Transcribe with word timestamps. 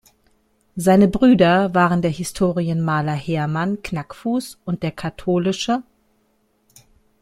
Seine 0.75 1.07
Brüder 1.07 1.75
waren 1.75 2.01
der 2.01 2.09
Historienmaler 2.09 3.13
Hermann 3.13 3.83
Knackfuß 3.83 4.57
und 4.65 4.81
der 4.81 4.91
kath. 4.93 5.27